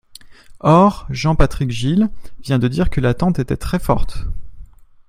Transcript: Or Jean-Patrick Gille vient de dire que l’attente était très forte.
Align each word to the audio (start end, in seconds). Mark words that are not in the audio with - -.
Or 0.61 1.05
Jean-Patrick 1.11 1.69
Gille 1.69 2.09
vient 2.39 2.57
de 2.57 2.67
dire 2.67 2.89
que 2.89 2.99
l’attente 3.01 3.37
était 3.37 3.55
très 3.55 3.77
forte. 3.77 4.23